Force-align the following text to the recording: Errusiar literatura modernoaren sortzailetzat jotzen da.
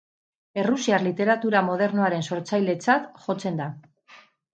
Errusiar 0.59 0.99
literatura 1.07 1.61
modernoaren 1.67 2.25
sortzailetzat 2.31 3.05
jotzen 3.27 3.61
da. 3.61 3.69